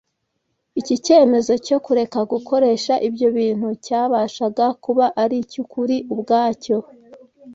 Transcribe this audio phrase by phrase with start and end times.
[0.79, 6.77] Iki cyemezo cyo kureka gukoresha ibyo bintu cyabashaga kuba ari icy’ukuri ubwacyo